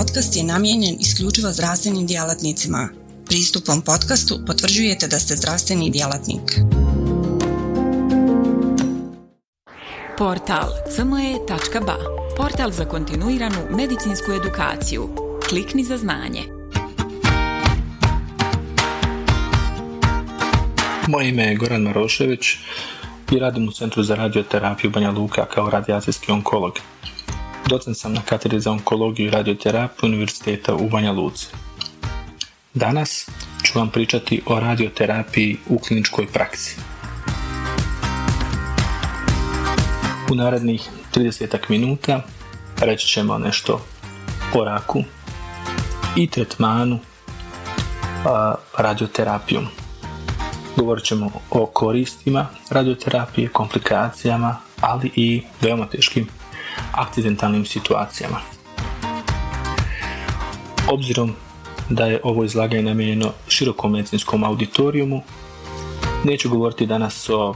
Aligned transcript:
podcast 0.00 0.36
je 0.36 0.44
namijenjen 0.44 0.96
isključivo 1.00 1.52
zdravstvenim 1.52 2.06
djelatnicima. 2.06 2.88
Pristupom 3.26 3.82
podcastu 3.82 4.38
potvrđujete 4.46 5.06
da 5.08 5.18
ste 5.18 5.36
zdravstveni 5.36 5.90
djelatnik. 5.90 6.42
Portal 10.18 10.68
cme.ba 10.96 11.96
Portal 12.36 12.70
za 12.70 12.84
kontinuiranu 12.84 13.56
medicinsku 13.70 14.32
edukaciju. 14.32 15.08
Klikni 15.48 15.84
za 15.84 15.96
znanje. 15.96 16.42
Moje 21.08 21.28
ime 21.28 21.42
je 21.42 21.56
Goran 21.56 21.82
Marošević 21.82 22.46
i 23.30 23.38
radim 23.38 23.68
u 23.68 23.72
Centru 23.72 24.02
za 24.02 24.14
radioterapiju 24.14 24.90
Banja 24.90 25.10
Luka 25.10 25.46
kao 25.46 25.70
radijacijski 25.70 26.32
onkolog. 26.32 26.72
Docent 27.68 27.96
sam 27.96 28.12
na 28.12 28.22
katedri 28.22 28.60
za 28.60 28.70
onkologiju 28.70 29.26
i 29.26 29.30
radioterapiju 29.30 30.08
Univerziteta 30.08 30.74
u 30.74 30.88
Banja 30.88 31.12
Luci. 31.12 31.46
Danas 32.74 33.28
ću 33.62 33.78
vam 33.78 33.90
pričati 33.90 34.42
o 34.46 34.60
radioterapiji 34.60 35.56
u 35.68 35.78
kliničkoj 35.78 36.26
praksi. 36.26 36.76
U 40.30 40.34
narednih 40.34 40.88
30 41.14 41.58
minuta 41.68 42.22
reći 42.80 43.08
ćemo 43.08 43.38
nešto 43.38 43.80
o 44.54 44.64
raku 44.64 45.02
i 46.16 46.26
tretmanu 46.26 46.98
radioterapijom. 48.78 49.66
Govorit 50.76 51.04
ćemo 51.04 51.30
o 51.50 51.66
koristima 51.66 52.46
radioterapije, 52.70 53.48
komplikacijama, 53.48 54.56
ali 54.80 55.10
i 55.16 55.42
veoma 55.60 55.86
teškim 55.86 56.39
akcidentalnim 56.92 57.66
situacijama. 57.66 58.40
Obzirom 60.88 61.34
da 61.90 62.06
je 62.06 62.20
ovo 62.24 62.44
izlaganje 62.44 62.82
namijenjeno 62.82 63.32
širokom 63.48 63.92
medicinskom 63.92 64.44
auditorijumu, 64.44 65.22
neću 66.24 66.50
govoriti 66.50 66.86
danas 66.86 67.30
o 67.30 67.54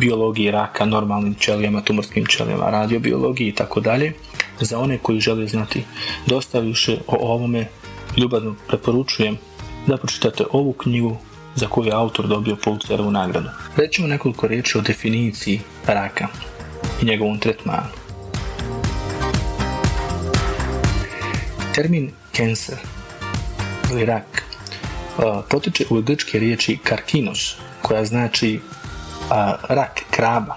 biologiji 0.00 0.50
raka, 0.50 0.84
normalnim 0.84 1.34
ćelijama, 1.34 1.80
tumorskim 1.80 2.26
ćelijama, 2.26 2.70
radiobiologiji 2.70 3.48
i 3.48 3.54
tako 3.54 3.80
dalje. 3.80 4.12
Za 4.60 4.78
one 4.78 4.98
koji 4.98 5.20
žele 5.20 5.46
znati 5.46 5.84
dosta 6.26 6.58
više 6.58 6.98
o 7.06 7.32
ovome, 7.32 7.66
ljubazno 8.16 8.54
preporučujem 8.68 9.36
da 9.86 9.96
pročitate 9.96 10.44
ovu 10.52 10.72
knjigu 10.72 11.16
za 11.54 11.66
koju 11.66 11.86
je 11.86 11.92
autor 11.92 12.26
dobio 12.26 12.56
Pulitzerovu 12.64 13.10
nagradu. 13.10 13.48
Rećemo 13.76 14.08
nekoliko 14.08 14.46
riječi 14.46 14.78
o 14.78 14.80
definiciji 14.80 15.60
raka 15.86 16.28
i 17.02 17.04
njegovom 17.04 17.38
tretmanu. 17.38 18.05
Termin 21.76 22.10
cancer 22.36 22.78
ili 23.92 24.04
rak 24.04 24.44
potiče 25.50 25.84
u 25.90 26.02
grčke 26.02 26.38
riječi 26.38 26.78
karkinos, 26.84 27.56
koja 27.82 28.04
znači 28.04 28.60
rak 29.68 30.00
kraba. 30.10 30.56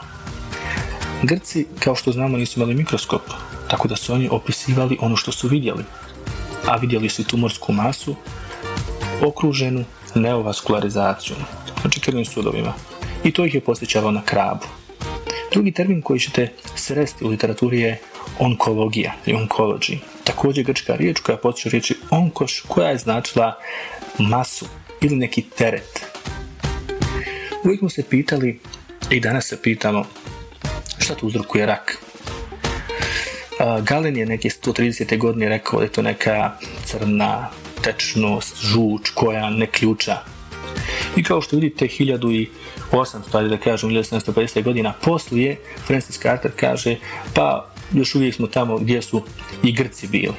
Grci, 1.23 1.65
kao 1.79 1.95
što 1.95 2.11
znamo, 2.11 2.37
nisu 2.37 2.59
imali 2.59 2.75
mikroskop, 2.75 3.21
tako 3.67 3.87
da 3.87 3.95
su 3.95 4.13
oni 4.13 4.29
opisivali 4.31 4.97
ono 5.01 5.15
što 5.15 5.31
su 5.31 5.47
vidjeli. 5.47 5.83
A 6.67 6.75
vidjeli 6.75 7.09
su 7.09 7.23
tumorsku 7.23 7.73
masu, 7.73 8.15
okruženu 9.21 9.85
neovaskularizacijom, 10.15 11.39
znači 11.81 11.99
krvnim 11.99 12.25
sudovima. 12.25 12.73
I 13.23 13.31
to 13.31 13.45
ih 13.45 13.55
je 13.55 13.61
posjećalo 13.61 14.11
na 14.11 14.21
krabu. 14.21 14.65
Drugi 15.51 15.71
termin 15.71 16.01
koji 16.01 16.19
ćete 16.19 16.53
sresti 16.75 17.25
u 17.25 17.27
literaturi 17.27 17.79
je 17.79 18.01
onkologija 18.39 19.13
i 19.25 19.33
onkology. 19.33 19.97
Također 20.29 20.63
grčka 20.63 20.95
riječ 20.95 21.19
koja 21.19 21.37
počne 21.37 21.71
riječi 21.71 21.95
onkoš 22.09 22.63
koja 22.67 22.89
je 22.89 22.97
značila 22.97 23.59
masu 24.19 24.65
ili 25.01 25.15
neki 25.15 25.41
teret. 25.57 26.05
Uvijek 27.63 27.79
smo 27.79 27.89
se 27.89 28.03
pitali 28.09 28.59
i 29.09 29.19
danas 29.19 29.47
se 29.47 29.61
pitamo 29.61 30.05
šta 30.99 31.15
tu 31.15 31.27
uzrokuje 31.27 31.65
rak. 31.65 31.97
Galen 33.81 34.17
je 34.17 34.25
neke 34.25 34.49
130. 34.49 35.17
godine 35.17 35.49
rekao 35.49 35.79
da 35.79 35.85
je 35.85 35.91
to 35.91 36.01
neka 36.01 36.51
crna 36.85 37.49
tečnost, 37.81 38.61
žuč 38.61 39.09
koja 39.09 39.49
ne 39.49 39.67
ključa. 39.67 40.17
I 41.17 41.23
kao 41.23 41.41
što 41.41 41.55
vidite, 41.55 41.85
1800, 41.85 42.47
ali 43.31 43.49
da 43.49 43.57
kažem, 43.57 43.89
1750 43.89 44.63
godina 44.63 44.93
poslije, 45.01 45.57
Francis 45.87 46.19
Carter 46.19 46.51
kaže, 46.55 46.95
pa 47.33 47.68
još 47.93 48.15
uvijek 48.15 48.35
smo 48.35 48.47
tamo 48.47 48.77
gdje 48.77 49.01
su 49.01 49.21
i 49.63 49.71
Grci 49.71 50.07
bili. 50.07 50.33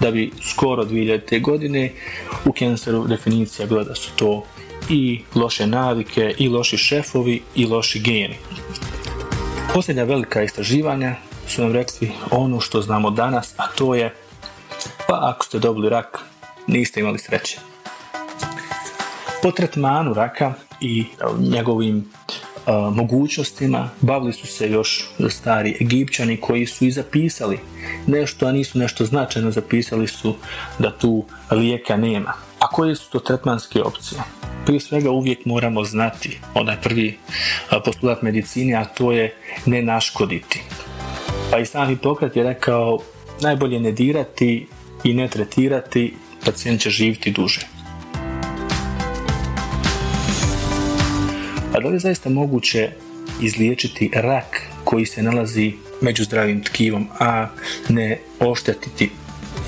Da 0.00 0.10
bi 0.10 0.30
skoro 0.42 0.84
2000. 0.84 1.40
godine 1.40 1.92
u 2.44 2.52
Kenseru 2.52 3.06
definicija 3.06 3.66
bila 3.66 3.84
da 3.84 3.94
su 3.94 4.10
to 4.16 4.44
i 4.88 5.20
loše 5.34 5.66
navike, 5.66 6.34
i 6.38 6.48
loši 6.48 6.76
šefovi, 6.76 7.42
i 7.54 7.66
loši 7.66 8.00
geni. 8.00 8.36
Posljednja 9.74 10.04
velika 10.04 10.42
istraživanja 10.42 11.14
su 11.48 11.62
nam 11.62 11.72
rekli 11.72 12.10
ono 12.30 12.60
što 12.60 12.82
znamo 12.82 13.10
danas, 13.10 13.54
a 13.56 13.66
to 13.66 13.94
je 13.94 14.14
pa 15.06 15.18
ako 15.22 15.44
ste 15.44 15.58
dobili 15.58 15.88
rak, 15.88 16.18
niste 16.66 17.00
imali 17.00 17.18
sreće. 17.18 17.58
Po 19.42 19.50
tretmanu 19.50 20.14
raka 20.14 20.54
i 20.80 21.04
njegovim 21.38 22.10
mogućnostima 22.92 23.90
bavili 24.00 24.32
su 24.32 24.46
se 24.46 24.70
još 24.70 25.10
stari 25.28 25.76
Egipćani 25.80 26.36
koji 26.36 26.66
su 26.66 26.84
i 26.84 26.90
zapisali 26.90 27.58
nešto, 28.06 28.46
a 28.46 28.52
nisu 28.52 28.78
nešto 28.78 29.04
značajno 29.04 29.50
zapisali 29.50 30.08
su 30.08 30.34
da 30.78 30.98
tu 30.98 31.24
lijeka 31.50 31.96
nema. 31.96 32.32
A 32.58 32.66
koje 32.66 32.96
su 32.96 33.10
to 33.10 33.18
tretmanske 33.18 33.82
opcije? 33.82 34.20
Prije 34.66 34.80
svega 34.80 35.10
uvijek 35.10 35.44
moramo 35.44 35.84
znati 35.84 36.40
onaj 36.54 36.76
prvi 36.82 37.18
postulat 37.84 38.22
medicine, 38.22 38.74
a 38.74 38.84
to 38.84 39.12
je 39.12 39.34
ne 39.66 39.82
naškoditi. 39.82 40.62
Pa 41.50 41.58
i 41.58 41.66
sam 41.66 41.88
Hipokrat 41.88 42.36
je 42.36 42.42
rekao 42.42 42.98
najbolje 43.40 43.80
ne 43.80 43.92
dirati 43.92 44.66
i 45.04 45.14
ne 45.14 45.28
tretirati, 45.28 46.14
pacijent 46.44 46.80
će 46.80 46.90
živjeti 46.90 47.30
duže. 47.30 47.73
A 51.74 51.80
da 51.80 51.88
li 51.88 51.94
je 51.94 51.98
zaista 51.98 52.30
moguće 52.30 52.90
izliječiti 53.42 54.10
rak 54.14 54.62
koji 54.84 55.06
se 55.06 55.22
nalazi 55.22 55.72
među 56.00 56.24
zdravim 56.24 56.62
tkivom, 56.62 57.08
a 57.18 57.46
ne 57.88 58.18
oštetiti 58.40 59.10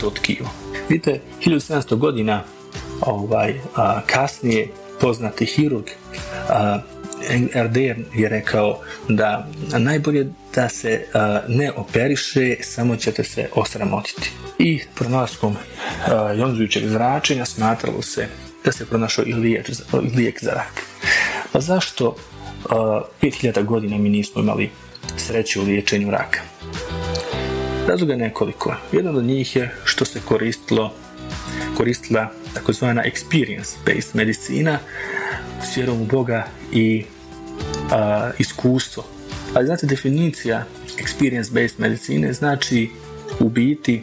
to 0.00 0.10
tkivo? 0.10 0.50
Vidite, 0.88 1.20
1700 1.46 1.96
godina 1.96 2.42
ovaj, 3.00 3.54
kasnije 4.06 4.68
poznati 5.00 5.46
hirurg 5.46 5.84
a, 6.48 6.78
je 8.14 8.28
rekao 8.28 8.80
da 9.08 9.48
najbolje 9.78 10.26
da 10.54 10.68
se 10.68 11.04
ne 11.48 11.72
operiše, 11.72 12.56
samo 12.60 12.96
ćete 12.96 13.24
se 13.24 13.48
osramotiti. 13.54 14.30
I 14.58 14.80
pronalaskom 14.94 15.56
jonzujućeg 16.38 16.88
zračenja 16.88 17.44
smatralo 17.44 18.02
se 18.02 18.28
da 18.64 18.72
se 18.72 18.86
pronašao 18.86 19.24
i 19.24 19.32
lijek 20.14 20.44
za 20.44 20.50
rak. 20.50 20.95
Pa 21.52 21.60
zašto 21.60 22.08
uh, 22.08 22.16
5000 23.22 23.64
godina 23.64 23.98
mi 23.98 24.08
nismo 24.08 24.42
imali 24.42 24.70
sreće 25.16 25.60
u 25.60 25.64
liječenju 25.64 26.10
raka? 26.10 26.40
Razloga 27.88 28.12
je 28.12 28.18
nekoliko. 28.18 28.74
Jedan 28.92 29.16
od 29.16 29.24
njih 29.24 29.56
je 29.56 29.74
što 29.84 30.04
se 30.04 30.20
koristilo 30.28 30.92
koristila 31.76 32.30
takozvana 32.54 33.02
experience-based 33.02 34.14
medicina 34.14 34.78
s 35.72 35.76
vjerom 35.76 36.00
u 36.00 36.04
Boga 36.04 36.46
i 36.72 37.04
uh, 37.04 37.90
iskustvo. 38.38 39.04
Ali 39.54 39.66
znate, 39.66 39.86
definicija 39.86 40.64
experience-based 40.98 41.74
medicine 41.78 42.32
znači 42.32 42.90
u 43.40 43.48
biti 43.48 44.02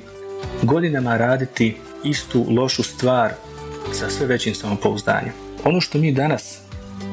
godinama 0.61 1.17
raditi 1.17 1.75
istu 2.03 2.46
lošu 2.49 2.84
stvar 2.84 3.34
sa 3.91 4.09
sve 4.09 4.25
većim 4.25 4.55
samopouzdanjem. 4.55 5.34
Ono 5.63 5.81
što 5.81 5.97
mi 5.97 6.11
danas 6.11 6.62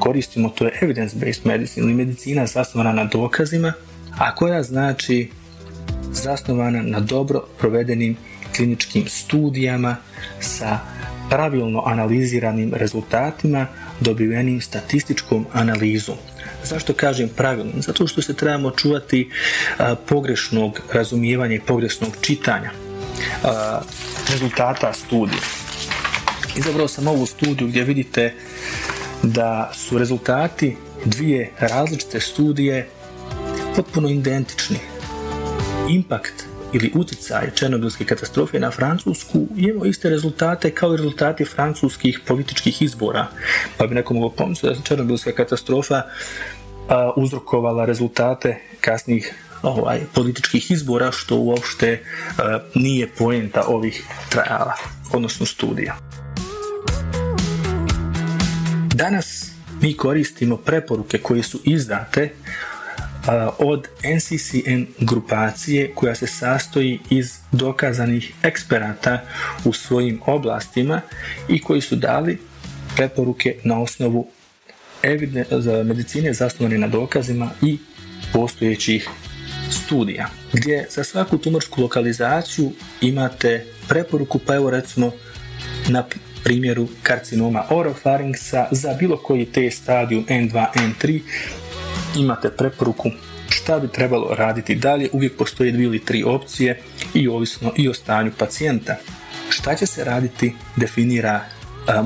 koristimo, 0.01 0.49
to 0.49 0.65
je 0.65 0.79
evidence-based 0.81 1.45
medicine 1.45 1.85
ili 1.85 1.93
medicina 1.93 2.45
zasnovana 2.47 2.93
na 2.93 3.05
dokazima, 3.05 3.73
a 4.17 4.35
koja 4.35 4.63
znači 4.63 5.29
zasnovana 6.11 6.81
na 6.81 6.99
dobro 6.99 7.43
provedenim 7.59 8.17
kliničkim 8.55 9.05
studijama 9.07 9.95
sa 10.39 10.79
pravilno 11.29 11.83
analiziranim 11.85 12.73
rezultatima 12.73 13.67
dobivenim 13.99 14.61
statističkom 14.61 15.45
analizom. 15.53 16.15
Zašto 16.63 16.93
kažem 16.93 17.29
pravilno? 17.37 17.71
Zato 17.77 18.07
što 18.07 18.21
se 18.21 18.33
trebamo 18.33 18.71
čuvati 18.71 19.29
pogrešnog 20.07 20.81
razumijevanja 20.93 21.55
i 21.55 21.59
pogrešnog 21.59 22.17
čitanja 22.21 22.71
rezultata 24.31 24.93
studija. 24.93 25.41
Izabrao 26.55 26.87
sam 26.87 27.07
ovu 27.07 27.25
studiju 27.25 27.67
gdje 27.67 27.83
vidite 27.83 28.33
da 29.23 29.71
su 29.73 29.97
rezultati 29.97 30.77
dvije 31.05 31.51
različite 31.59 32.19
studije 32.19 32.89
potpuno 33.75 34.09
identični. 34.09 34.77
Impact 35.89 36.43
ili 36.73 36.91
utjecaj 36.95 37.51
Černobilske 37.55 38.05
katastrofe 38.05 38.59
na 38.59 38.71
Francusku 38.71 39.47
imao 39.57 39.85
iste 39.85 40.09
rezultate 40.09 40.71
kao 40.71 40.93
i 40.93 40.97
rezultati 40.97 41.45
francuskih 41.45 42.19
političkih 42.27 42.81
izbora. 42.81 43.27
Pa 43.77 43.87
bi 43.87 43.95
neko 43.95 44.13
mogao 44.13 44.29
pomisliti 44.29 44.67
da 44.67 44.79
je 44.79 44.85
Černobilska 44.85 45.31
katastrofa 45.31 46.01
uzrokovala 47.15 47.85
rezultate 47.85 48.57
kasnijih 48.81 49.33
ovaj, 49.61 49.99
političkih 50.13 50.71
izbora, 50.71 51.11
što 51.11 51.35
uopšte 51.35 52.03
nije 52.75 53.07
poenta 53.17 53.63
ovih 53.67 54.03
trajala, 54.29 54.73
odnosno 55.13 55.45
studija. 55.45 56.10
Danas 58.93 59.51
mi 59.81 59.97
koristimo 59.97 60.57
preporuke 60.57 61.17
koje 61.17 61.43
su 61.43 61.59
izdate 61.63 62.29
od 63.59 63.87
NCCN 64.15 64.83
grupacije 64.99 65.91
koja 65.95 66.15
se 66.15 66.27
sastoji 66.27 66.99
iz 67.09 67.37
dokazanih 67.51 68.33
eksperata 68.43 69.21
u 69.65 69.73
svojim 69.73 70.21
oblastima 70.25 71.01
i 71.49 71.61
koji 71.61 71.81
su 71.81 71.95
dali 71.95 72.37
preporuke 72.95 73.55
na 73.63 73.81
osnovu 73.81 74.27
za 75.51 75.83
medicine 75.83 76.33
zasnovane 76.33 76.77
na 76.77 76.87
dokazima 76.87 77.51
i 77.61 77.77
postojećih 78.33 79.09
studija, 79.71 80.29
gdje 80.53 80.87
za 80.89 81.03
svaku 81.03 81.37
tumorsku 81.37 81.81
lokalizaciju 81.81 82.71
imate 83.01 83.65
preporuku, 83.87 84.39
pa 84.39 84.55
evo 84.55 84.69
recimo 84.69 85.11
na 85.87 86.03
primjeru 86.43 86.87
karcinoma 87.03 87.63
orofaringsa 87.69 88.67
za 88.71 88.93
bilo 88.99 89.17
koji 89.17 89.45
te 89.45 89.71
stadijum 89.71 90.25
N2, 90.25 90.65
N3 90.75 91.19
imate 92.17 92.49
preporuku 92.49 93.09
šta 93.49 93.79
bi 93.79 93.87
trebalo 93.87 94.35
raditi 94.35 94.75
dalje, 94.75 95.09
uvijek 95.11 95.37
postoje 95.37 95.71
dvije 95.71 95.85
ili 95.85 96.05
tri 96.05 96.23
opcije 96.23 96.81
i 97.13 97.27
ovisno 97.27 97.73
i 97.77 97.89
o 97.89 97.93
stanju 97.93 98.31
pacijenta. 98.37 98.95
Šta 99.49 99.75
će 99.75 99.85
se 99.85 100.03
raditi 100.03 100.53
definira 100.75 101.45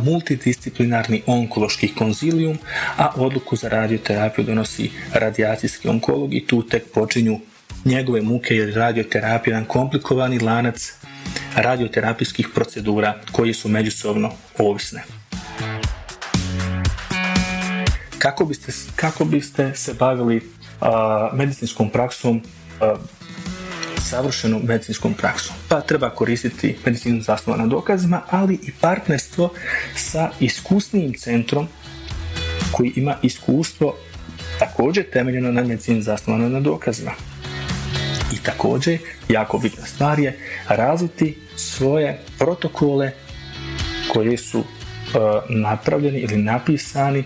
multidisciplinarni 0.04 1.22
onkološki 1.26 1.88
konzilijum, 1.88 2.58
a 2.98 3.12
odluku 3.16 3.56
za 3.56 3.70
radioterapiju 3.70 4.46
donosi 4.46 4.92
radijacijski 5.14 5.88
onkolog 5.88 6.34
i 6.34 6.46
tu 6.48 6.64
tek 6.64 6.84
počinju 6.94 7.40
njegove 7.86 8.22
muke 8.22 8.56
jer 8.56 8.74
radioterapija 8.76 9.52
je 9.52 9.56
jedan 9.56 9.66
komplikovani 9.66 10.40
lanac 10.40 10.94
radioterapijskih 11.56 12.48
procedura 12.54 13.14
koji 13.32 13.54
su 13.54 13.70
međusobno 13.70 14.32
ovisne. 14.58 15.04
Kako 18.18 18.46
biste, 18.46 18.72
kako 18.96 19.26
biste 19.26 19.72
se 19.76 19.94
bavili 19.94 20.52
a, 20.82 21.30
medicinskom 21.34 21.90
praksom 21.90 22.42
a, 22.82 22.96
savršenom 24.00 24.62
medicinskom 24.64 25.14
praksom. 25.14 25.56
Pa 25.70 25.82
treba 25.82 26.10
koristiti 26.10 26.78
medicinu 26.86 27.22
zasnovanu 27.22 27.64
na 27.64 27.70
dokazima, 27.70 28.22
ali 28.30 28.54
i 28.54 28.72
partnerstvo 28.82 29.54
sa 29.96 30.30
iskusnijim 30.40 31.14
centrom 31.14 31.68
koji 32.72 32.94
ima 32.96 33.16
iskustvo 33.22 33.96
također 34.60 35.06
temeljeno 35.14 35.52
na 35.52 35.64
medicini 35.64 36.02
zasnovano 36.02 36.50
na 36.50 36.60
dokazima. 36.60 37.12
Također, 38.46 38.98
jako 39.30 39.58
bitna 39.58 39.86
stvar 39.86 40.20
je 40.20 40.40
razviti 40.68 41.38
svoje 41.56 42.20
protokole 42.40 43.12
koji 44.14 44.38
su 44.38 44.60
uh, 44.60 44.66
napravljeni 45.50 46.20
ili 46.20 46.38
napisani 46.38 47.24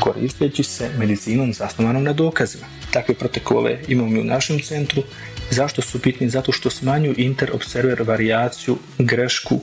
koristeći 0.00 0.62
se 0.62 0.90
medicinom 0.98 1.52
zasnovanom 1.52 2.04
na 2.04 2.12
dokazima. 2.12 2.66
Takve 2.90 3.14
protokole 3.14 3.78
imamo 3.88 4.16
i 4.16 4.20
u 4.20 4.24
našem 4.24 4.60
centru. 4.60 5.02
Zašto 5.50 5.82
su 5.82 5.98
bitni? 5.98 6.30
Zato 6.30 6.52
što 6.52 6.70
smanjuju 6.70 7.14
interobserver 7.16 8.02
varijaciju, 8.02 8.78
grešku 8.98 9.60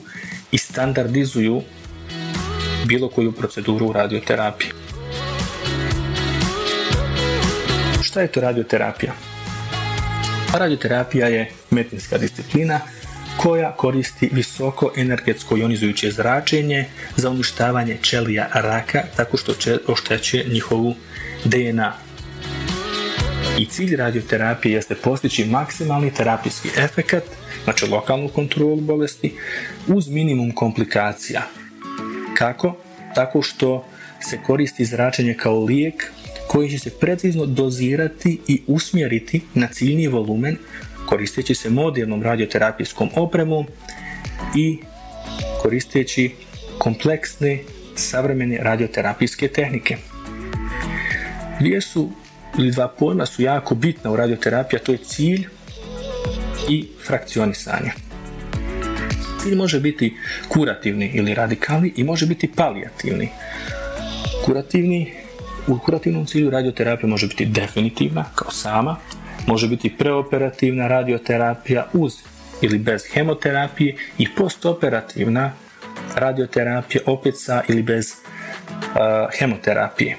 i 0.51 0.57
standardizuju 0.57 1.61
bilo 2.85 3.09
koju 3.09 3.31
proceduru 3.31 3.87
u 3.87 3.93
radioterapiji. 3.93 4.71
Šta 8.01 8.21
je 8.21 8.27
to 8.27 8.41
radioterapija? 8.41 9.32
Radioterapija 10.53 11.27
je 11.27 11.51
medicinska 11.71 12.17
disciplina 12.17 12.79
koja 13.37 13.71
koristi 13.71 14.29
visoko 14.31 14.91
energetsko 14.97 15.57
ionizujuće 15.57 16.11
zračenje 16.11 16.85
za 17.15 17.29
uništavanje 17.29 17.97
ćelija 18.01 18.49
raka 18.53 19.03
tako 19.17 19.37
što 19.37 19.53
oštećuje 19.87 20.45
njihovu 20.49 20.95
DNA. 21.45 21.93
I 23.57 23.65
cilj 23.65 23.95
radioterapije 23.95 24.73
jeste 24.73 24.95
postići 24.95 25.45
maksimalni 25.45 26.13
terapijski 26.13 26.69
efekat, 26.77 27.23
znači 27.63 27.87
lokalnu 27.87 28.29
kontrolu 28.29 28.81
bolesti, 28.81 29.33
uz 29.87 30.07
minimum 30.07 30.51
komplikacija. 30.51 31.41
Kako? 32.37 32.75
Tako 33.15 33.41
što 33.41 33.85
se 34.19 34.39
koristi 34.45 34.85
zračenje 34.85 35.33
kao 35.33 35.63
lijek 35.63 36.11
koji 36.53 36.69
će 36.69 36.79
se 36.79 36.89
precizno 36.89 37.45
dozirati 37.45 38.39
i 38.47 38.61
usmjeriti 38.67 39.41
na 39.53 39.67
ciljni 39.67 40.07
volumen 40.07 40.57
koristeći 41.05 41.55
se 41.55 41.69
modernom 41.69 42.23
radioterapijskom 42.23 43.09
opremom 43.15 43.65
i 44.55 44.77
koristeći 45.61 46.31
kompleksne 46.77 47.59
savremene 47.95 48.57
radioterapijske 48.61 49.47
tehnike. 49.47 49.97
Dvije 51.59 51.81
su 51.81 52.09
ili 52.57 52.71
dva 52.71 52.87
pojma 52.87 53.25
su 53.25 53.41
jako 53.41 53.75
bitna 53.75 54.11
u 54.11 54.15
radioterapiji, 54.15 54.77
a 54.77 54.83
to 54.83 54.91
je 54.91 54.97
cilj 54.97 55.47
i 56.69 56.87
frakcionisanje. 57.05 57.91
Cilj 59.43 59.55
može 59.55 59.79
biti 59.79 60.13
kurativni 60.47 61.11
ili 61.13 61.33
radikalni 61.33 61.93
i 61.95 62.03
može 62.03 62.25
biti 62.25 62.51
palijativni. 62.55 63.29
Kurativni, 64.45 65.22
u 65.67 65.79
kurativnom 65.79 66.25
cilju 66.25 66.49
radioterapija 66.49 67.09
može 67.09 67.27
biti 67.27 67.45
definitivna, 67.45 68.25
kao 68.35 68.51
sama, 68.51 68.97
Može 69.47 69.67
biti 69.67 69.97
preoperativna 69.97 70.87
radioterapija 70.87 71.85
uz 71.93 72.13
ili 72.61 72.79
bez 72.79 73.03
hemoterapije 73.13 73.95
i 74.17 74.27
postoperativna 74.35 75.51
radioterapija 76.15 77.01
opet 77.05 77.33
sa 77.37 77.61
ili 77.67 77.83
bez 77.83 78.11
uh, 78.11 78.95
hemoterapije. 79.39 80.17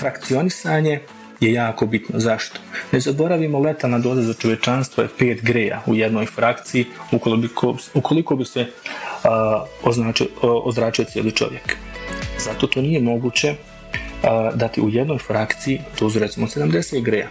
Frakcionisanje 0.00 1.00
je 1.40 1.52
jako 1.52 1.86
bitno. 1.86 2.20
Zašto? 2.20 2.60
Ne 2.92 3.00
zaboravimo 3.00 3.58
letalna 3.58 3.98
doza 3.98 4.22
za 4.22 4.34
čovečanstvo 4.34 5.02
je 5.02 5.08
5 5.18 5.42
greja 5.42 5.82
u 5.86 5.94
jednoj 5.94 6.26
frakciji 6.26 6.86
ukoliko, 7.12 7.76
ukoliko 7.94 8.36
bi 8.36 8.44
se 8.44 8.60
uh, 8.60 9.28
označio, 9.82 10.26
ozračio 10.42 11.04
cijeli 11.04 11.32
čovjek. 11.32 11.76
Zato 12.38 12.66
to 12.66 12.82
nije 12.82 13.00
moguće 13.00 13.54
uh, 14.22 14.54
dati 14.54 14.80
u 14.80 14.88
jednoj 14.88 15.18
frakciji 15.18 15.80
dozu 16.00 16.18
recimo 16.18 16.46
70 16.46 17.02
greja 17.02 17.28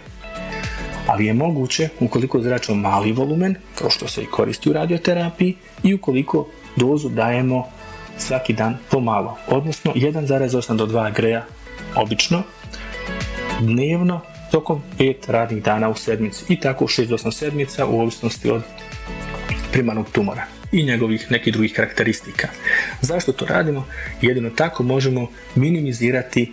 ali 1.06 1.26
je 1.26 1.34
moguće 1.34 1.88
ukoliko 2.00 2.40
zračimo 2.40 2.76
mali 2.76 3.12
volumen, 3.12 3.54
kao 3.74 3.90
što 3.90 4.08
se 4.08 4.22
i 4.22 4.26
koristi 4.26 4.70
u 4.70 4.72
radioterapiji, 4.72 5.56
i 5.82 5.94
ukoliko 5.94 6.48
dozu 6.76 7.08
dajemo 7.08 7.66
svaki 8.18 8.52
dan 8.52 8.76
pomalo, 8.90 9.38
odnosno 9.48 9.92
1,8 9.92 10.76
do 10.76 10.86
2 10.86 11.14
greja 11.14 11.44
obično, 11.94 12.42
dnevno 13.60 14.20
tokom 14.50 14.82
5 14.98 15.14
radnih 15.26 15.62
dana 15.62 15.88
u 15.88 15.94
sedmici 15.94 16.44
i 16.48 16.60
tako 16.60 16.84
6 16.84 17.06
do 17.06 17.16
8 17.16 17.30
sedmica 17.30 17.86
u 17.86 18.00
ovisnosti 18.00 18.50
od 18.50 18.62
primarnog 19.72 20.06
tumora 20.12 20.44
i 20.72 20.84
njegovih 20.84 21.30
nekih 21.30 21.52
drugih 21.52 21.72
karakteristika. 21.72 22.48
Zašto 23.00 23.32
to 23.32 23.46
radimo? 23.46 23.86
Jedino 24.22 24.50
tako 24.50 24.82
možemo 24.82 25.28
minimizirati 25.54 26.52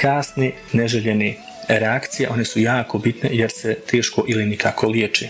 kasne 0.00 0.52
neželjene 0.72 1.36
reakcije, 1.68 2.28
one 2.28 2.44
su 2.44 2.60
jako 2.60 2.98
bitne 2.98 3.30
jer 3.32 3.50
se 3.50 3.74
teško 3.74 4.24
ili 4.28 4.46
nikako 4.46 4.88
liječi. 4.88 5.28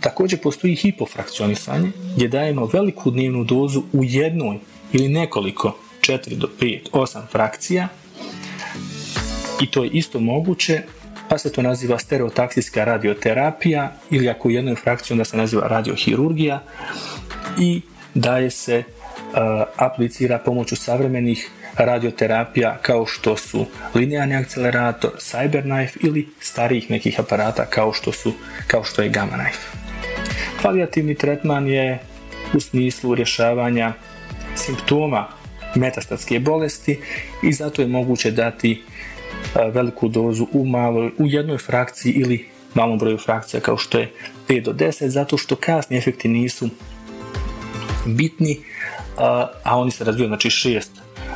Također 0.00 0.40
postoji 0.42 0.74
hipofrakcionisanje 0.74 1.90
gdje 2.16 2.28
dajemo 2.28 2.66
veliku 2.66 3.10
dnevnu 3.10 3.44
dozu 3.44 3.82
u 3.92 4.04
jednoj 4.04 4.58
ili 4.92 5.08
nekoliko 5.08 5.76
4 6.00 6.34
do 6.34 6.48
5, 6.60 6.80
8 6.92 7.20
frakcija 7.32 7.88
i 9.62 9.70
to 9.70 9.84
je 9.84 9.90
isto 9.90 10.20
moguće 10.20 10.82
pa 11.28 11.38
se 11.38 11.52
to 11.52 11.62
naziva 11.62 11.98
stereotaksijska 11.98 12.84
radioterapija 12.84 13.92
ili 14.10 14.28
ako 14.28 14.48
u 14.48 14.50
jednoj 14.50 14.74
frakciji 14.74 15.14
onda 15.14 15.24
se 15.24 15.36
naziva 15.36 15.68
radiohirurgija 15.68 16.62
i 17.58 17.80
daje 18.14 18.50
se 18.50 18.82
aplicira 19.76 20.38
pomoću 20.38 20.76
savremenih 20.76 21.50
radioterapija 21.76 22.78
kao 22.82 23.06
što 23.06 23.36
su 23.36 23.66
linearni 23.94 24.36
akcelerator, 24.36 25.10
Cyberknife 25.18 25.96
ili 26.00 26.28
starijih 26.40 26.90
nekih 26.90 27.20
aparata 27.20 27.66
kao 27.66 27.92
što, 27.92 28.12
su, 28.12 28.32
kao 28.66 28.84
što 28.84 29.02
je 29.02 29.08
Gamma 29.08 29.32
Knife. 29.32 29.66
Palijativni 30.62 31.14
tretman 31.14 31.68
je 31.68 31.98
u 32.54 32.60
smislu 32.60 33.14
rješavanja 33.14 33.92
simptoma 34.54 35.28
metastatske 35.74 36.38
bolesti 36.38 36.98
i 37.42 37.52
zato 37.52 37.82
je 37.82 37.88
moguće 37.88 38.30
dati 38.30 38.82
veliku 39.72 40.08
dozu 40.08 40.46
u 40.52 40.66
maloj, 40.66 41.10
u 41.18 41.26
jednoj 41.26 41.58
frakciji 41.58 42.12
ili 42.12 42.48
malom 42.74 42.98
broju 42.98 43.18
frakcija 43.18 43.60
kao 43.60 43.76
što 43.76 43.98
je 43.98 44.12
5 44.48 44.62
do 44.62 44.72
10 44.72 45.06
zato 45.06 45.38
što 45.38 45.56
kasni 45.56 45.96
efekti 45.96 46.28
nisu 46.28 46.68
bitni 48.06 48.58
a 49.64 49.78
oni 49.78 49.90
se 49.90 50.04
razvijaju 50.04 50.28
znači 50.28 50.48
6 50.48 50.82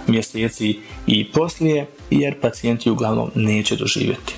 mjeseci 0.07 0.79
i 1.07 1.33
poslije 1.33 1.87
jer 2.11 2.41
pacijenti 2.41 2.91
uglavnom 2.91 3.31
neće 3.35 3.77
doživjeti. 3.77 4.35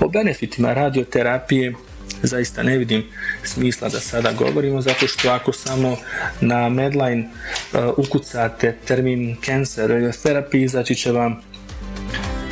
O 0.00 0.08
benefitima 0.08 0.72
radioterapije 0.72 1.74
zaista 2.22 2.62
ne 2.62 2.78
vidim 2.78 3.04
smisla 3.44 3.88
da 3.88 4.00
sada 4.00 4.32
govorimo 4.32 4.80
zato 4.80 5.06
što 5.06 5.30
ako 5.30 5.52
samo 5.52 5.96
na 6.40 6.68
Medline 6.68 7.28
uh, 7.72 7.80
ukucate 7.96 8.76
termin 8.84 9.36
cancer 9.44 9.90
radiotherapy 9.90 10.64
izaći 10.64 10.94
će 10.94 11.12
vam 11.12 11.40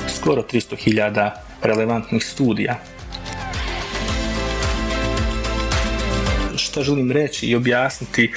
skoro 0.09 0.43
300.000 0.43 1.31
relevantnih 1.63 2.25
studija. 2.25 2.79
Što 6.57 6.83
želim 6.83 7.13
reći 7.13 7.47
i 7.47 7.57
objasniti 7.57 8.33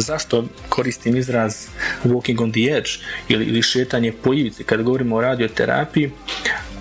zašto 0.00 0.44
koristim 0.68 1.16
izraz 1.16 1.66
walking 2.04 2.42
on 2.42 2.52
the 2.52 2.60
edge 2.60 2.90
ili, 3.28 3.44
ili 3.44 3.62
šetanje 3.62 4.12
po 4.12 4.34
ivici 4.34 4.64
kad 4.64 4.82
govorimo 4.82 5.16
o 5.16 5.20
radioterapiji, 5.20 6.10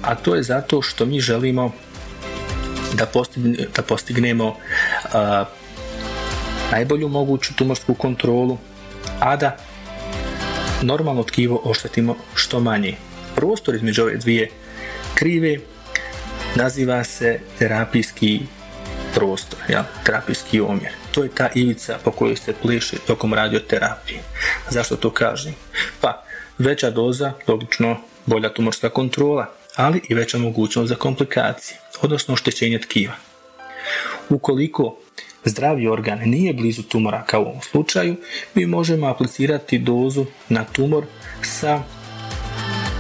a 0.02 0.16
to 0.16 0.36
je 0.36 0.44
zato 0.44 0.82
što 0.82 1.06
mi 1.06 1.20
želimo 1.20 1.72
da, 2.94 3.06
postigne, 3.06 3.68
da 3.76 3.82
postignemo 3.82 4.56
a, 5.14 5.46
najbolju 6.72 7.08
moguću 7.08 7.56
tumorsku 7.56 7.94
kontrolu, 7.94 8.58
a 9.20 9.36
da 9.36 9.58
normalno 10.82 11.24
tkivo 11.24 11.62
oštetimo 11.64 12.16
što 12.36 12.60
manje. 12.60 12.96
Prostor 13.36 13.76
između 13.76 14.02
ove 14.02 14.18
dvije 14.18 14.50
krive 15.16 15.58
naziva 16.56 17.04
se 17.04 17.40
terapijski 17.60 18.42
prostor, 19.14 19.60
ja, 19.70 19.86
terapijski 20.06 20.62
omjer. 20.62 21.03
To 21.14 21.24
je 21.24 21.30
ta 21.30 21.50
ivica 21.56 21.98
po 22.04 22.12
kojoj 22.12 22.36
se 22.36 22.54
pliši 22.62 22.98
tokom 23.08 23.34
radioterapije. 23.34 24.20
Zašto 24.70 24.96
to 24.96 25.10
kažem? 25.10 25.54
Pa, 26.02 26.24
veća 26.58 26.92
doza, 26.92 27.34
logično, 27.48 27.98
bolja 28.26 28.54
tumorska 28.54 28.90
kontrola, 28.90 29.54
ali 29.76 30.02
i 30.10 30.14
veća 30.14 30.38
mogućnost 30.38 30.90
za 30.90 30.96
komplikacije, 30.96 31.78
odnosno 32.02 32.34
oštećenje 32.34 32.80
tkiva. 32.80 33.14
Ukoliko 34.30 34.98
zdravi 35.46 35.88
organ 35.88 36.20
nije 36.26 36.54
blizu 36.54 36.84
tumora 36.84 37.24
kao 37.28 37.42
u 37.42 37.46
ovom 37.46 37.62
slučaju, 37.62 38.16
mi 38.56 38.66
možemo 38.66 39.08
aplicirati 39.08 39.78
dozu 39.78 40.26
na 40.50 40.64
tumor 40.64 41.06
sa 41.42 41.84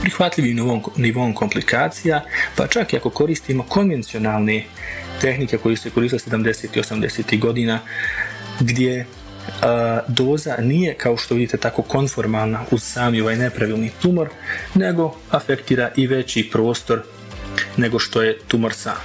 prihvatljivim 0.03 0.55
nivom, 0.55 0.83
nivom 0.98 1.33
komplikacija, 1.33 2.22
pa 2.55 2.67
čak 2.67 2.93
i 2.93 2.98
ako 2.98 3.10
koristimo 3.10 3.63
konvencionalne 3.63 4.63
tehnike 5.22 5.57
koje 5.57 5.77
se 5.77 5.89
koristile 5.89 6.19
70. 6.19 6.77
i 6.77 6.81
80. 6.81 7.39
godina, 7.39 7.79
gdje 8.60 9.05
a, 9.62 10.00
doza 10.07 10.55
nije 10.60 10.93
kao 10.93 11.17
što 11.17 11.36
vidite 11.36 11.57
tako 11.57 11.81
konformalna 11.81 12.65
uz 12.72 12.83
sami 12.83 13.22
ovaj 13.22 13.36
nepravilni 13.36 13.91
tumor, 14.01 14.29
nego 14.75 15.15
afektira 15.31 15.91
i 15.95 16.07
veći 16.07 16.50
prostor 16.51 17.03
nego 17.77 18.00
što 18.00 18.22
je 18.22 18.39
tumor 18.48 18.74
sam. 18.74 18.98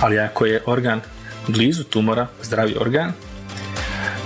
Ali 0.00 0.18
ako 0.18 0.46
je 0.46 0.62
organ 0.66 1.00
blizu 1.48 1.84
tumora, 1.84 2.26
zdravi 2.42 2.74
organ, 2.80 3.12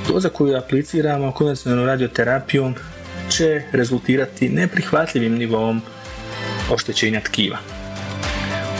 doza 0.08 0.28
koju 0.28 0.56
apliciramo 0.56 1.32
konvencionalnom 1.32 1.86
radioterapijom 1.86 2.74
će 3.30 3.62
rezultirati 3.72 4.48
neprihvatljivim 4.48 5.34
nivom 5.34 5.82
oštećenja 6.70 7.20
tkiva. 7.20 7.58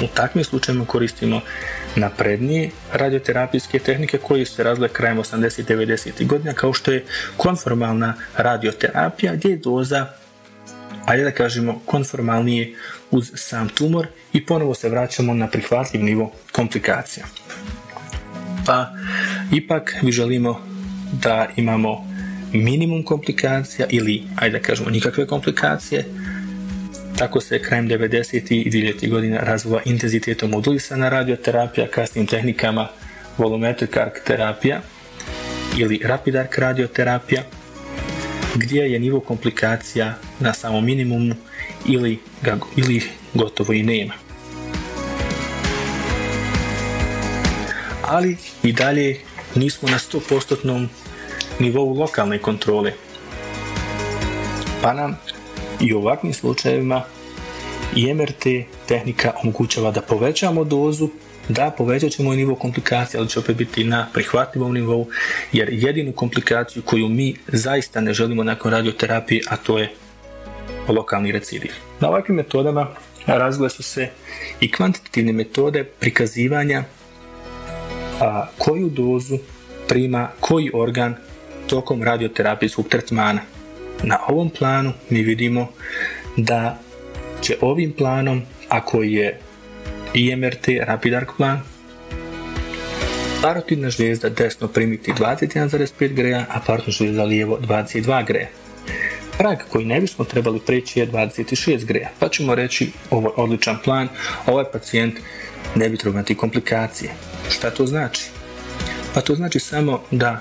U 0.04 0.06
takvim 0.14 0.45
slučajima 0.45 0.85
koristimo 0.85 1.40
naprednije 1.97 2.71
radioterapijske 2.92 3.78
tehnike 3.78 4.18
koje 4.18 4.47
se 4.47 4.62
razle 4.62 4.88
krajem 4.88 5.18
80. 5.18 5.64
90. 5.64 6.26
godina 6.26 6.52
kao 6.52 6.73
što 6.73 6.92
je 6.92 7.04
konformalna 7.37 8.14
radioterapija 8.37 9.35
gdje 9.35 9.50
je 9.50 9.56
doza 9.56 10.06
ajde 11.06 11.25
da 11.25 11.30
kažemo 11.30 11.80
konformalnije 11.87 12.75
uz 13.11 13.30
sam 13.35 13.68
tumor 13.68 14.06
i 14.33 14.47
ponovo 14.47 14.75
se 14.75 14.88
vraćamo 14.88 15.35
na 15.35 15.49
prihvatljiv 15.50 16.04
nivo 16.04 16.33
komplikacija. 16.52 17.26
Pa 18.66 18.90
ipak 19.52 19.95
mi 20.02 20.12
želimo 20.12 20.75
da 21.13 21.49
imamo 21.57 22.07
minimum 22.53 23.03
komplikacija 23.03 23.87
ili 23.91 24.23
ajde 24.37 24.59
da 24.59 24.65
kažemo 24.65 24.91
nikakve 24.91 25.27
komplikacije 25.27 26.05
tako 27.19 27.41
se 27.41 27.63
krajem 27.63 27.89
90. 27.89 28.53
i 28.53 28.71
2000. 28.71 29.11
godina 29.11 29.41
razvila 29.41 29.81
intenzitetom 29.85 30.51
modulisana 30.51 31.09
radioterapija, 31.09 31.89
kasnim 31.89 32.27
tehnikama 32.27 32.89
volumetric 33.39 33.97
arc 33.97 34.13
terapija 34.25 34.81
ili 35.79 36.01
rapid 36.05 36.37
arc 36.37 36.59
radioterapija, 36.59 37.43
gdje 38.55 38.93
je 38.93 38.99
nivo 38.99 39.21
komplikacija 39.21 40.15
na 40.41 40.55
samom 40.55 40.85
minimumu 40.85 41.35
ili, 41.89 42.19
ili 42.77 43.03
gotovo 43.35 43.73
i 43.73 43.83
nema. 43.83 44.15
Ali 48.03 48.37
i 48.63 48.73
dalje 48.73 49.17
nismo 49.57 49.89
na 49.89 49.99
100% 49.99 50.87
nivou 51.59 51.99
lokalne 51.99 52.39
kontrole. 52.39 52.93
Pa 54.83 54.93
nam 54.93 55.19
i 55.81 55.95
u 55.95 55.99
ovakvim 55.99 56.35
slučajevima 56.35 57.03
i 57.97 58.15
MRT 58.15 58.45
tehnika 58.89 59.33
omogućava 59.43 59.91
da 59.91 60.01
povećamo 60.01 60.65
dozu, 60.65 61.09
da 61.49 61.71
povećat 61.79 62.11
ćemo 62.11 62.35
nivo 62.35 62.55
komplikacije, 62.55 63.19
ali 63.19 63.29
će 63.29 63.39
opet 63.39 63.57
biti 63.57 63.85
na 63.85 64.09
prihvatljivom 64.15 64.75
nivou, 64.75 65.07
jer 65.53 65.69
jedinu 65.73 66.13
komplikaciju 66.13 66.83
koju 66.83 67.09
mi 67.09 67.35
zaista 67.49 68.01
ne 68.01 68.15
želimo 68.15 68.45
nakon 68.45 68.73
radioterapije, 68.73 69.43
a 69.49 69.57
to 69.57 69.79
je 69.79 69.93
lokalni 70.89 71.33
recidiv. 71.33 71.71
Na 72.01 72.09
ovakvim 72.09 72.37
metodama 72.37 72.89
razvile 73.27 73.71
su 73.71 73.83
se 73.83 74.11
i 74.61 74.73
kvantitativne 74.73 75.33
metode 75.33 75.85
prikazivanja 75.85 76.85
a, 78.21 78.47
koju 78.59 78.89
dozu 78.89 79.39
prima 79.89 80.29
koji 80.41 80.71
organ 80.75 81.15
tokom 81.67 82.03
radioterapijskog 82.03 82.89
tretmana. 82.89 83.41
Na 84.03 84.19
ovom 84.29 84.51
planu 84.51 84.93
mi 85.11 85.23
vidimo 85.23 85.69
da 86.37 86.79
će 87.41 87.57
ovim 87.61 87.93
planom, 87.93 88.43
ako 88.69 89.03
je 89.03 89.41
IMRT 90.15 90.69
Rapid 90.87 91.15
Arc 91.15 91.29
plan, 91.37 91.61
parotidna 93.43 93.91
žlijezda 93.91 94.29
desno 94.29 94.69
primiti 94.69 95.13
21,5 95.13 96.13
greja, 96.15 96.47
a 96.51 96.61
parotidna 96.67 96.93
žlijezda 96.93 97.25
lijevo 97.25 97.59
22 97.61 98.27
greja. 98.27 98.49
Prag 99.39 99.59
koji 99.69 99.85
ne 99.85 100.01
bismo 100.01 100.25
trebali 100.25 100.61
preći 100.61 101.01
je 101.01 101.09
26 101.09 101.85
greja, 101.85 102.11
pa 102.19 102.29
ćemo 102.29 102.55
reći 102.55 102.91
ovo 103.11 103.29
je 103.29 103.35
odličan 103.37 103.79
plan, 103.85 104.09
ovaj 104.47 104.65
pacijent 104.73 105.15
ne 105.75 105.89
bi 105.89 105.97
trebao 105.97 106.19
imati 106.19 106.35
komplikacije. 106.35 107.11
Šta 107.50 107.71
to 107.71 107.87
znači? 107.87 108.23
Pa 109.15 109.21
to 109.21 109.35
znači 109.35 109.61
samo 109.61 110.03
da 110.11 110.41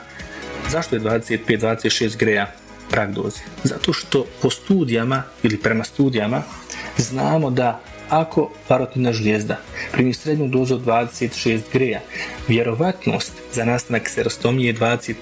zašto 0.69 0.95
je 0.95 1.01
25-26 1.01 2.17
greja 2.17 2.51
prag 2.91 3.11
doze? 3.11 3.39
Zato 3.63 3.93
što 3.93 4.25
po 4.41 4.49
studijama 4.49 5.23
ili 5.43 5.57
prema 5.57 5.83
studijama 5.83 6.43
znamo 6.97 7.49
da 7.51 7.81
ako 8.09 8.51
parotidna 8.67 9.13
žlijezda 9.13 9.57
primi 9.91 10.13
srednju 10.13 10.47
dozu 10.47 10.79
26 10.79 11.61
greja, 11.73 11.99
vjerovatnost 12.47 13.33
za 13.53 13.65
nastanak 13.65 14.09
serostomije 14.09 14.67
je 14.67 14.75
20%, 14.75 15.15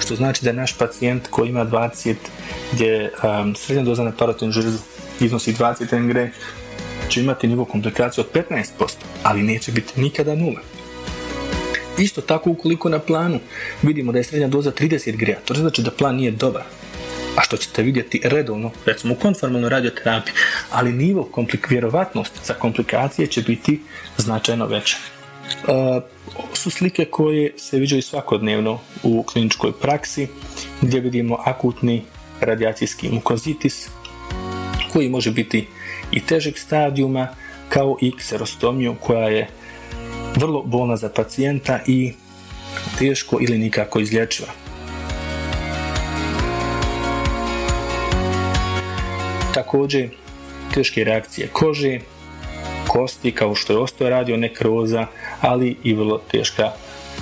što 0.00 0.16
znači 0.16 0.44
da 0.44 0.52
naš 0.52 0.78
pacijent 0.78 1.28
koji 1.30 1.48
ima 1.48 1.66
20, 1.66 2.14
gdje 2.72 3.12
um, 3.22 3.54
srednja 3.54 3.84
doza 3.84 4.04
na 4.04 4.12
parotidnu 4.12 4.52
žlijezdu 4.52 4.78
iznosi 5.20 5.52
20 5.52 6.08
gre, 6.08 6.30
će 7.08 7.20
imati 7.20 7.48
nivo 7.48 7.64
komplikacije 7.64 8.24
od 8.24 8.44
15%, 8.50 8.64
ali 9.22 9.42
neće 9.42 9.72
biti 9.72 10.00
nikada 10.00 10.34
nula. 10.34 10.60
Isto 11.98 12.20
tako 12.20 12.50
ukoliko 12.50 12.88
na 12.88 12.98
planu 12.98 13.40
vidimo 13.82 14.12
da 14.12 14.18
je 14.18 14.24
srednja 14.24 14.48
doza 14.48 14.72
30 14.72 15.16
greja, 15.16 15.38
to 15.44 15.54
znači 15.54 15.82
da 15.82 15.90
plan 15.90 16.16
nije 16.16 16.30
dobar, 16.30 16.62
a 17.36 17.42
što 17.42 17.56
ćete 17.56 17.82
vidjeti 17.82 18.20
redovno, 18.24 18.70
recimo 18.86 19.14
u 19.14 19.16
konformalnoj 19.16 19.70
radioterapiji, 19.70 20.34
ali 20.70 20.92
nivo 20.92 21.24
komplik, 21.24 21.70
vjerovatnost 21.70 22.32
za 22.44 22.54
komplikacije 22.54 23.26
će 23.26 23.42
biti 23.42 23.80
značajno 24.16 24.66
veća. 24.66 24.96
Uh, 25.68 26.02
su 26.52 26.70
slike 26.70 27.04
koje 27.04 27.52
se 27.56 27.78
viđaju 27.78 28.02
svakodnevno 28.02 28.80
u 29.02 29.22
kliničkoj 29.22 29.72
praksi 29.72 30.28
gdje 30.80 31.00
vidimo 31.00 31.38
akutni 31.44 32.02
radijacijski 32.40 33.08
mukozitis 33.08 33.88
koji 34.92 35.08
može 35.08 35.30
biti 35.30 35.66
i 36.12 36.20
težeg 36.20 36.58
stadijuma 36.58 37.28
kao 37.68 37.96
i 38.00 38.16
kserostomiju 38.16 38.96
koja 39.00 39.28
je 39.28 39.48
vrlo 40.36 40.62
bolna 40.62 40.96
za 40.96 41.08
pacijenta 41.08 41.80
i 41.86 42.12
teško 42.98 43.38
ili 43.40 43.58
nikako 43.58 44.00
izlječiva. 44.00 44.48
Također, 49.54 50.08
teške 50.74 51.04
reakcije 51.04 51.48
kože, 51.52 52.00
kosti 52.88 53.32
kao 53.32 53.54
što 53.54 53.72
je 53.72 53.78
osteoradio 53.78 54.36
nekroza, 54.36 55.06
ali 55.40 55.76
i 55.82 55.94
vrlo 55.94 56.20
teška 56.30 56.72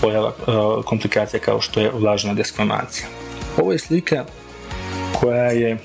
pojava 0.00 0.28
e, 0.28 0.42
komplikacija 0.85 1.40
kao 1.40 1.61
što 1.61 1.80
je 1.80 1.90
vlažna 1.90 2.35
desklamacija. 2.35 3.06
Ovo 3.59 3.73
je 3.73 3.78
slika 3.78 4.25
koja 5.21 5.50
je 5.50 5.78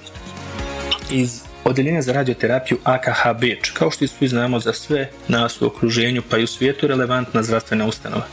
iz 1.12 1.49
Odeljenja 1.70 2.02
za 2.02 2.14
radioterapiju 2.14 2.78
AKH 2.84 3.40
Beč, 3.40 3.70
kao 3.70 3.92
što 3.92 4.08
svi 4.08 4.28
znamo 4.28 4.60
za 4.60 4.74
sve 4.74 5.10
nas 5.28 5.62
u 5.62 5.66
okruženju 5.66 6.22
pa 6.30 6.38
i 6.38 6.44
u 6.44 6.48
svijetu 6.48 6.88
relevantna 6.88 7.44
zdravstvena 7.44 7.86
ustanova. 7.86 8.26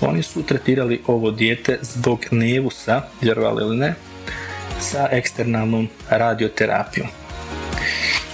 Oni 0.00 0.22
su 0.22 0.42
tretirali 0.42 1.02
ovo 1.06 1.30
dijete 1.30 1.78
zbog 1.82 2.24
nevusa, 2.30 3.02
vjerovali 3.20 3.62
ili 3.62 3.76
ne, 3.76 3.94
sa 4.80 5.08
eksternalnom 5.10 5.88
radioterapijom. 6.10 7.08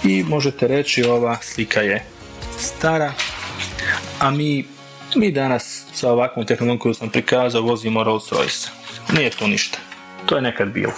I 0.03 0.23
možete 0.23 0.67
reći 0.67 1.03
ova 1.03 1.37
slika 1.41 1.81
je 1.81 2.03
stara, 2.59 3.13
a 4.19 4.31
mi, 4.31 4.65
mi 5.15 5.31
danas 5.31 5.83
sa 5.93 6.11
ovakvom 6.11 6.45
tehnologijom 6.45 6.79
koju 6.79 6.93
sam 6.93 7.09
prikazao 7.09 7.61
vozimo 7.61 8.03
Rolls 8.03 8.31
Royce. 8.31 8.69
Nije 9.13 9.29
to 9.29 9.47
ništa. 9.47 9.77
To 10.25 10.35
je 10.35 10.41
nekad 10.41 10.67
bilo. 10.67 10.93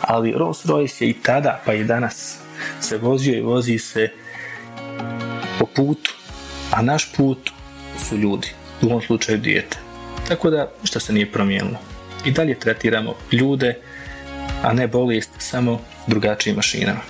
Ali 0.00 0.32
Rolls 0.32 0.64
Royce 0.64 1.02
je 1.02 1.10
i 1.10 1.22
tada 1.22 1.60
pa 1.64 1.74
i 1.74 1.84
danas 1.84 2.45
se 2.86 2.98
vozio 2.98 3.38
i 3.38 3.40
vozi 3.40 3.78
se 3.78 4.08
po 5.58 5.66
putu, 5.66 6.14
a 6.70 6.82
naš 6.82 7.12
put 7.16 7.50
su 8.08 8.16
ljudi, 8.16 8.48
u 8.82 8.86
ovom 8.86 9.02
slučaju 9.02 9.38
dijete. 9.38 9.78
Tako 10.28 10.50
da, 10.50 10.70
što 10.84 11.00
se 11.00 11.12
nije 11.12 11.32
promijenilo. 11.32 11.78
I 12.24 12.30
dalje 12.30 12.58
tretiramo 12.58 13.14
ljude, 13.32 13.74
a 14.62 14.72
ne 14.72 14.86
bolest 14.86 15.30
samo 15.38 15.80
drugačijim 16.06 16.56
mašinama. 16.56 17.00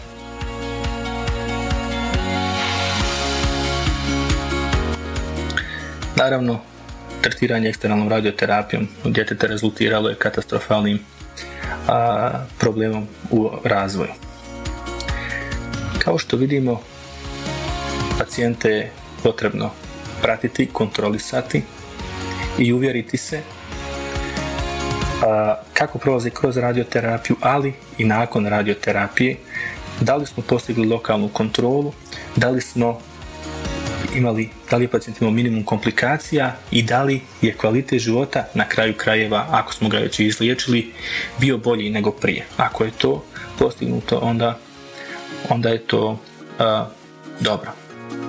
Naravno, 6.16 6.61
tretiranje 7.21 7.68
eksternalnom 7.68 8.09
radioterapijom 8.09 8.88
u 9.04 9.11
djeteta 9.11 9.47
rezultiralo 9.47 10.09
je 10.09 10.14
katastrofalnim 10.14 10.99
a, 11.88 12.30
problemom 12.59 13.06
u 13.30 13.50
razvoju. 13.64 14.11
Kao 16.07 16.19
što 16.19 16.37
vidimo, 16.37 16.81
pacijente 18.19 18.71
je 18.71 18.91
potrebno 19.23 19.71
pratiti, 20.23 20.69
kontrolisati 20.73 21.63
i 22.59 22.73
uvjeriti 22.73 23.17
se 23.17 23.41
kako 25.73 25.99
prolazi 25.99 26.31
kroz 26.31 26.57
radioterapiju, 26.57 27.37
ali 27.41 27.73
i 27.99 28.05
nakon 28.05 28.47
radioterapije, 28.47 29.37
da 30.01 30.17
li 30.17 30.27
smo 30.27 30.43
postigli 30.43 30.89
lokalnu 30.89 31.29
kontrolu, 31.29 31.93
da 32.37 32.51
li 32.51 32.61
smo 32.61 33.01
imali, 34.15 34.49
da 34.71 34.77
li 34.77 34.85
je 34.85 34.89
pacijent 34.89 35.21
imao 35.21 35.33
minimum 35.33 35.65
komplikacija 35.65 36.57
i 36.71 36.83
da 36.83 37.03
li 37.03 37.21
je 37.43 37.53
kvalitet 37.53 38.01
života 38.01 38.45
na 38.55 38.69
kraju 38.69 38.95
krajeva, 38.97 39.47
ako 39.51 39.75
smo 39.75 39.89
ga 39.89 39.99
već 39.99 40.21
izliječili, 40.21 40.93
bio 41.41 41.59
bolji 41.59 41.91
nego 41.91 42.11
prije. 42.11 42.47
Ako 42.57 42.85
je 42.85 42.91
to 42.91 43.25
postignuto, 43.59 44.19
onda 44.19 44.59
onda 45.50 45.69
je 45.69 45.79
to 45.79 46.21
dobro. 47.41 47.73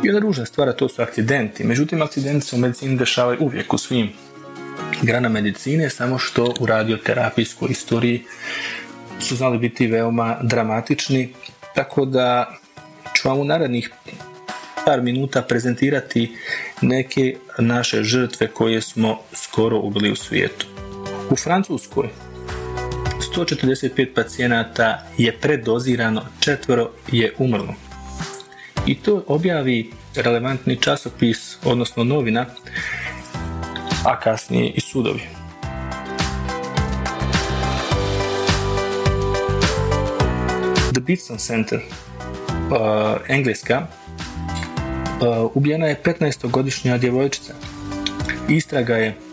I 0.04 0.08
jedna 0.08 0.20
ružna 0.20 0.46
stvar, 0.46 0.74
to 0.74 0.90
su 0.90 1.02
akcidenti. 1.02 1.64
Međutim, 1.64 2.02
akcidenti 2.02 2.46
se 2.46 2.56
u 2.56 2.60
medicini 2.60 2.98
dešavaju 2.98 3.38
uvijek 3.42 3.74
u 3.74 3.78
svim 3.78 4.10
grana 5.02 5.30
medicine, 5.30 5.90
samo 5.90 6.18
što 6.18 6.54
u 6.60 6.66
radioterapijskoj 6.66 7.68
istoriji 7.72 8.24
su 9.20 9.36
znali 9.36 9.58
biti 9.58 9.88
veoma 9.88 10.38
dramatični, 10.42 11.34
tako 11.76 12.06
da 12.06 12.54
ću 13.16 13.30
vam 13.30 13.40
u 13.40 13.46
narednih 13.46 13.92
par 14.86 15.02
minuta 15.02 15.42
prezentirati 15.42 16.36
neke 16.82 17.38
naše 17.60 18.04
žrtve 18.04 18.48
koje 18.48 18.82
smo 18.82 19.20
skoro 19.34 19.80
ubili 19.80 20.12
u 20.12 20.15
svijetu. 20.15 20.65
U 21.30 21.36
Francuskoj 21.36 22.10
145 23.19 24.13
pacijenata 24.15 25.03
je 25.17 25.38
predozirano, 25.41 26.21
četvoro 26.39 26.91
je 27.12 27.34
umrlo. 27.38 27.73
I 28.86 28.95
to 28.95 29.23
objavi 29.27 29.91
relevantni 30.15 30.75
časopis, 30.75 31.58
odnosno 31.63 32.03
novina, 32.03 32.45
a 34.06 34.19
kasnije 34.19 34.71
i 34.75 34.82
sudovi. 34.82 35.21
The 40.93 41.01
Beatson 41.01 41.38
Center, 41.38 41.80
uh, 41.80 42.77
engleska, 43.27 43.88
uh, 45.21 45.51
ubijena 45.53 45.88
je 45.88 46.01
15-godišnja 46.03 46.97
djevojčica. 46.97 47.53
Istraga 48.49 48.95
je 48.95 49.27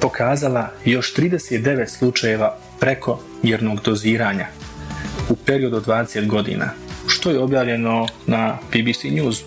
pokazala 0.00 0.70
još 0.84 1.14
39 1.14 1.88
slučajeva 1.88 2.56
preko 2.80 3.20
mjernog 3.42 3.80
doziranja 3.80 4.46
u 5.28 5.36
periodu 5.36 5.76
od 5.76 5.86
20 5.86 6.26
godina, 6.26 6.70
što 7.08 7.30
je 7.30 7.38
objavljeno 7.38 8.08
na 8.26 8.58
BBC 8.68 9.04
News. 9.04 9.42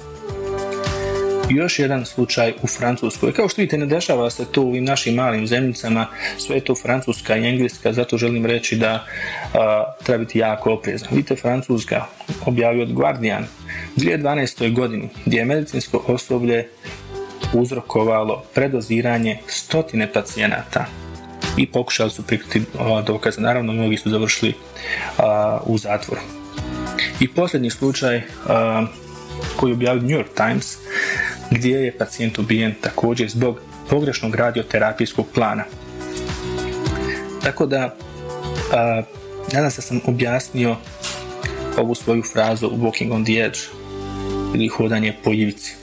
Još 1.50 1.80
jedan 1.80 2.06
slučaj 2.06 2.54
u 2.62 2.68
Francuskoj. 2.68 3.34
Kao 3.34 3.50
što 3.50 3.62
vidite, 3.62 3.78
ne 3.78 3.86
dešava 3.86 4.30
se 4.30 4.46
to 4.46 4.62
u 4.62 4.74
našim 4.74 5.16
malim 5.16 5.48
zemljicama, 5.48 6.08
sve 6.38 6.56
je 6.56 6.64
to 6.64 6.76
Francuska 6.76 7.38
i 7.38 7.48
Engleska, 7.48 7.94
zato 7.94 8.18
želim 8.18 8.46
reći 8.46 8.76
da 8.76 9.06
treba 10.04 10.18
biti 10.18 10.40
jako 10.40 10.74
oprezan. 10.74 11.08
Vidite, 11.12 11.36
Francuska 11.36 12.06
objavio 12.46 12.84
od 12.84 12.94
Guardian 12.94 13.44
u 13.98 14.00
2012. 14.00 14.74
godini 14.74 15.10
gdje 15.26 15.38
je 15.38 15.46
medicinsko 15.46 16.04
osoblje 16.08 16.70
uzrokovalo 17.54 18.44
predoziranje 18.54 19.40
stotine 19.48 20.14
pacijenata 20.14 20.86
i 21.58 21.68
pokušali 21.68 22.10
su 22.10 22.24
prikriti 22.24 22.62
dokaze. 23.06 23.42
Naravno, 23.42 23.74
mnogi 23.74 23.98
su 23.98 24.10
završili 24.10 24.54
u 25.66 25.78
zatvoru. 25.78 26.22
I 27.20 27.28
posljednji 27.28 27.70
slučaj 27.70 28.22
koji 29.56 29.74
objavio 29.74 30.02
New 30.02 30.20
York 30.20 30.34
Times 30.36 30.78
gdje 31.52 31.78
je 31.78 31.98
pacijent 31.98 32.40
ubijen 32.40 32.74
također 32.82 33.30
zbog 33.30 33.60
pogrešnog 33.90 34.36
radioterapijskog 34.36 35.26
plana. 35.34 35.64
Tako 37.44 37.66
da, 37.66 37.96
nadam 39.54 39.72
se 39.72 39.82
sam 39.82 40.02
objasnio 40.06 40.76
ovu 41.78 41.96
svoju 41.96 42.24
frazu 42.24 42.70
walking 42.70 43.14
on 43.14 43.26
the 43.26 43.34
edge 43.34 43.60
ili 44.56 44.68
hodanje 44.68 45.16
po 45.24 45.34
ivici. 45.34 45.79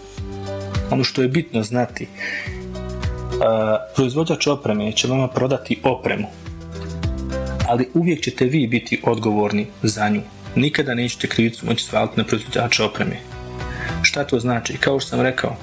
Ono 0.90 1.05
što 1.05 1.22
je 1.22 1.29
bitno 1.29 1.62
znati, 1.62 2.09
proizvođač 3.94 4.46
opreme 4.46 4.92
će 4.92 5.09
vama 5.09 5.29
prodati 5.29 5.81
opremu, 5.83 6.27
ali 7.68 7.88
uvijek 7.94 8.22
ćete 8.22 8.44
vi 8.44 8.66
biti 8.66 9.01
odgovorni 9.05 9.66
za 9.83 10.09
nju. 10.09 10.20
Nikada 10.55 10.94
nećete 10.94 11.29
krivicu 11.29 11.66
moći 11.66 11.85
svaliti 11.85 12.14
na 12.16 12.25
proizvođača 12.25 12.85
opreme. 12.85 13.16
Šta 14.03 14.25
to 14.25 14.40
znači? 14.40 14.77
Kao 14.77 15.01
što 15.01 15.11
sam 15.11 15.20
rekao, 15.20 15.57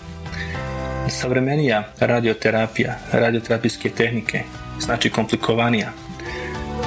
savremenija 1.09 1.83
radioterapija, 1.99 2.95
radioterapijske 3.12 3.89
tehnike, 3.89 4.43
znači 4.79 5.09
komplikovanija. 5.09 5.91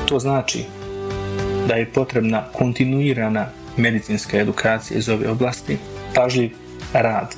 To 0.07 0.19
znači 0.19 0.65
da 1.69 1.75
je 1.75 1.93
potrebna 1.93 2.45
kontinuirana 2.53 3.47
medicinska 3.77 4.39
edukacija 4.39 4.99
iz 4.99 5.09
ove 5.09 5.29
oblasti, 5.29 5.79
pažljiv 6.15 6.51
rad, 6.93 7.35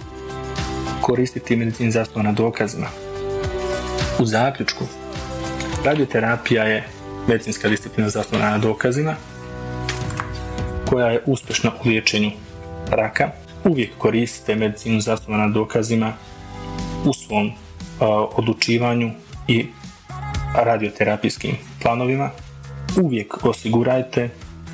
koristiti 1.00 1.56
medicin 1.56 1.92
zasnovan 1.92 2.26
na 2.26 2.32
dokazima. 2.32 2.86
U 4.18 4.26
zaključku, 4.26 4.84
radioterapija 5.84 6.64
je 6.64 6.84
medicinska 7.28 7.68
disciplina 7.68 8.10
zasnovana 8.10 8.50
na 8.50 8.58
dokazima 8.58 9.14
koja 10.90 11.06
je 11.06 11.22
uspješna 11.26 11.72
u 11.84 11.88
liječenju 11.88 12.30
raka. 12.90 13.30
Uvijek 13.64 13.90
koristite 13.98 14.54
medicinu 14.54 15.00
zasnovanu 15.00 15.46
na 15.46 15.54
dokazima 15.54 16.12
u 17.04 17.12
svom 17.14 17.52
odlučivanju 18.36 19.10
i 19.48 19.66
radioterapijskim 20.54 21.56
planovima. 21.82 22.30
Uvijek 23.02 23.44
osigurajte 23.44 24.30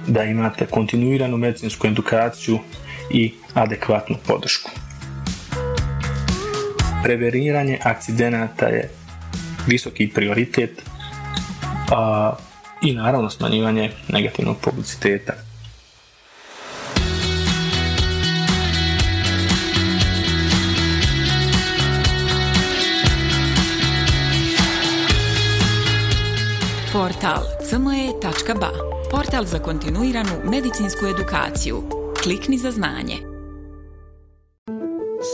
da 0.07 0.25
imate 0.25 0.67
kontinuiranu 0.67 1.37
medicinsku 1.37 1.87
edukaciju 1.87 2.59
i 3.11 3.35
adekvatnu 3.55 4.17
podršku 4.27 4.84
preveriranje 7.05 7.79
akcidenata 7.83 8.67
je 8.67 8.89
visoki 9.67 10.09
prioritet 10.09 10.83
a, 11.93 12.33
i 12.83 12.93
naravno 12.93 13.31
smanjivanje 13.31 13.91
negativnog 14.09 14.57
publiciteta. 14.61 15.33
Portal 26.93 27.43
cme.ba 27.69 28.71
portal 29.11 29.45
za 29.45 29.59
kontinuiranu 29.59 30.31
medicinsku 30.45 31.07
edukaciju. 31.07 31.83
Klikni 32.23 32.59
za 32.59 32.71
znanje. 32.71 33.34